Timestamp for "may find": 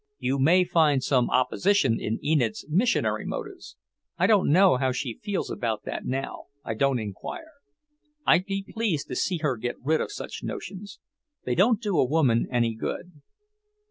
0.39-1.03